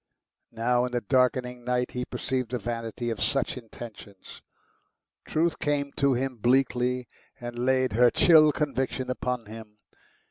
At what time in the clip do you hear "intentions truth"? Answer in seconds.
3.55-5.59